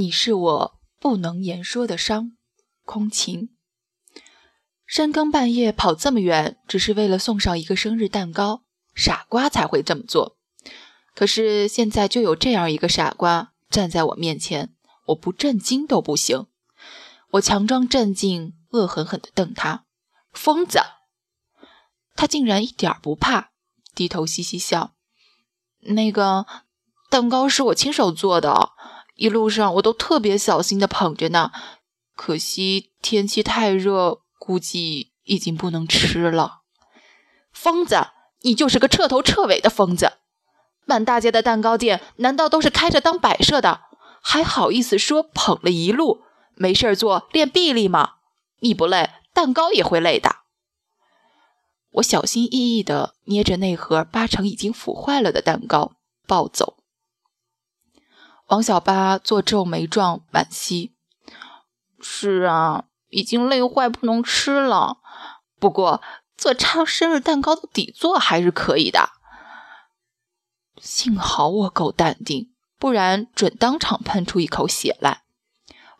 [0.00, 2.32] 你是我不能言说的伤，
[2.86, 3.50] 空情。
[4.86, 8.62] 深更半夜跑这么远，只是为了送上一个生日蛋糕，
[8.94, 10.38] 傻瓜才会这么做。
[11.14, 14.74] 可是现在就有这样一个傻瓜站在我面前，
[15.08, 16.46] 我不震惊都不行。
[17.32, 19.84] 我强装镇静，恶狠狠地瞪他，
[20.32, 20.80] 疯子！
[22.16, 23.50] 他竟然一点不怕，
[23.94, 24.94] 低头嘻嘻笑。
[25.80, 26.46] 那个
[27.10, 28.70] 蛋糕是我亲手做的。
[29.20, 31.52] 一路上我都特别小心的捧着呢，
[32.16, 36.62] 可惜天气太热，估计已经不能吃了。
[37.52, 38.08] 疯子，
[38.40, 40.14] 你就是个彻头彻尾的疯子！
[40.86, 43.82] 满大街的蛋糕店难道都是开着当摆设的？
[44.22, 46.22] 还好意思说捧了一路，
[46.54, 48.12] 没事儿做练臂力吗？
[48.60, 50.36] 你不累，蛋糕也会累的。
[51.90, 55.92] 我小心翼翼地捏着那盒八成已经腐坏了的蛋糕，
[56.26, 56.78] 抱走。
[58.50, 60.92] 王小八做皱眉状，惋惜
[62.02, 64.98] ：“是啊，已经累坏，不能吃了。
[65.60, 66.02] 不过
[66.36, 69.10] 做超生日蛋糕的底座还是可以的。
[70.80, 75.22] 幸好我够淡定，不然准当场喷出一口血来。”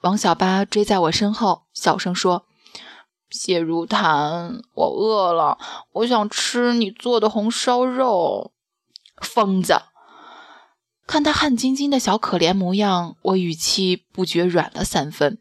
[0.02, 2.46] 王小八追在我身后，小声说
[3.30, 5.56] ：“谢如檀，我饿了，
[5.92, 8.50] 我想吃你做的红烧肉。”
[9.22, 9.82] 疯子！
[11.10, 15.38] 看他汗津津的小可怜模样，我语气不觉软了三分。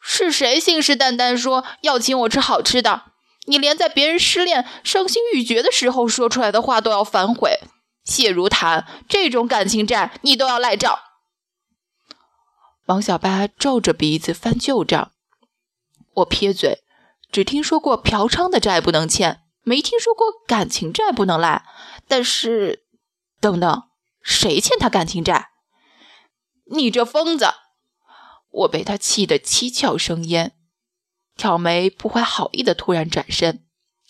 [0.00, 3.02] 是谁信誓旦旦说要请我吃好吃的？
[3.48, 7.60] 你连在别人失恋、伤心欲绝的时候说出来的话都要反悔。
[8.02, 11.00] 谢如檀，这种感情债你都要赖账。
[12.86, 15.12] 王小八皱着鼻子翻旧账。
[16.14, 16.78] 我撇嘴，
[17.30, 21.66] 只听说过嫖娼的债不能欠，没听说过感情债不能赖。
[22.08, 22.86] 但是，
[23.38, 23.82] 等等。
[24.26, 25.50] 谁欠他感情债？
[26.72, 27.46] 你这疯子！
[28.50, 30.56] 我被他气得七窍生烟，
[31.36, 33.64] 挑眉不怀好意的突然转身，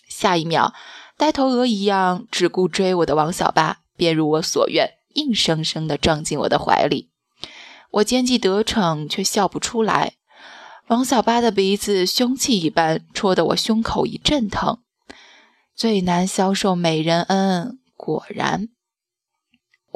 [0.08, 0.72] 下一秒，
[1.18, 7.10] 呆头鹅一样只顾追我的王小八便如我所愿，硬生生的撞进我的怀里。
[7.90, 10.14] 我奸计得逞，却笑不出来。
[10.86, 14.78] 王小八的鼻子凶器一般，戳得我胸口一阵疼。
[15.74, 18.70] 最难消受美人恩，果然。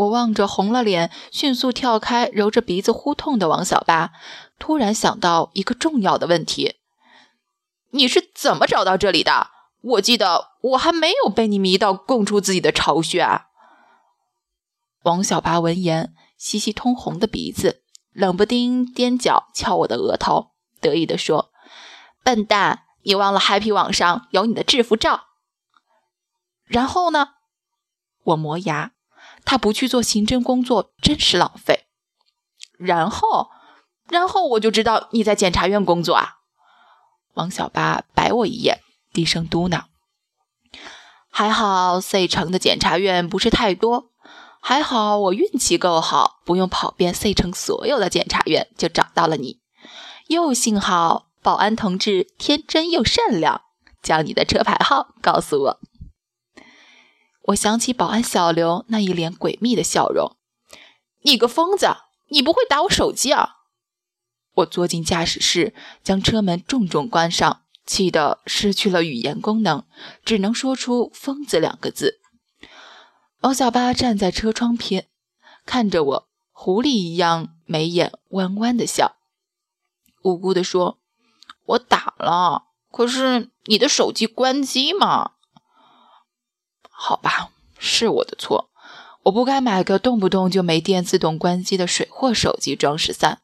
[0.00, 4.12] 我望着红了脸、迅速跳开、揉着鼻子呼痛的王小八，
[4.58, 6.76] 突然想到一个重要的问题：
[7.90, 9.48] 你是怎么找到这里的？
[9.82, 13.48] 我记得我还没有被你迷到供出自己的巢穴啊！
[15.02, 21.50] 王小八闻言，吸吸通红的鼻子，冷不丁踮脚敲我的额头，得意地说
[22.24, 25.24] ：“笨蛋，你忘了 Happy 网上有你的制服照？”
[26.64, 27.34] 然后呢？
[28.24, 28.92] 我磨牙。
[29.50, 31.86] 他不去做刑侦工作，真是浪费。
[32.78, 33.50] 然后，
[34.08, 36.34] 然后我就知道你在检察院工作啊。
[37.34, 38.78] 王小八白我一眼，
[39.12, 39.86] 低声嘟囔
[41.32, 44.12] ：“还好 C 城的检察院不是太多，
[44.60, 49.58] 还好我运气够好，不用跑遍 C 城所有的检察院就找到了你。
[50.28, 53.62] 又幸好保安同志天真又善良，
[54.00, 55.80] 将你的车牌号告诉我。”
[57.50, 60.36] 我想起保安小刘那一脸诡秘的笑容，
[61.22, 61.96] 你个疯子，
[62.28, 63.56] 你不会打我手机啊？
[64.56, 69.84] 我坐进驾驶室，将车门重重关上，气得失去了语言功能，
[70.24, 72.20] 只能说出“疯子”两个字。
[73.40, 75.08] 王小八站在车窗边，
[75.64, 79.16] 看着我，狐狸一样眉眼弯弯的笑，
[80.22, 80.98] 无辜的说
[81.66, 85.32] ：“我打了，可是你的手机关机嘛。”
[87.02, 88.68] 好吧，是我的错，
[89.22, 93.40] 我不该买个动不动就没电、自动关机的水货手机装十三。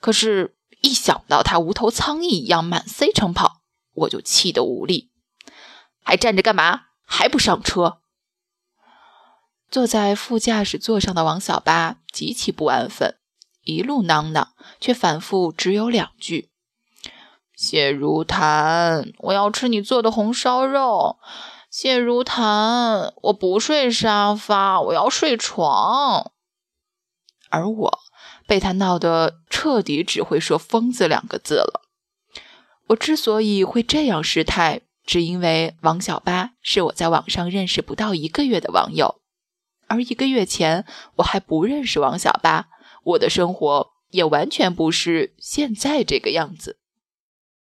[0.00, 3.60] 可是，一想到它无头苍蝇一样满 C 城跑，
[3.94, 5.12] 我就气得无力。
[6.02, 6.86] 还站着干嘛？
[7.06, 7.98] 还不上车？
[9.70, 13.14] 坐在副驾驶座上的王小八极其不安分，
[13.62, 14.48] 一路囔囔，
[14.80, 16.50] 却反复只有两句
[17.54, 21.18] ：“谢如檀，我要吃你做的红烧肉。”
[21.76, 26.30] 谢如檀，我不睡沙发，我要睡床。
[27.50, 27.98] 而我
[28.46, 31.82] 被他闹得彻底只会说“疯子”两个字了。
[32.86, 39.20] 我之所以会这样失态，只因为王小八是我在网上认识不到一个月的网友，
[39.88, 40.86] 而一个月前
[41.16, 42.68] 我还不认识王小八，
[43.02, 46.78] 我的生活也完全不是现在这个样子。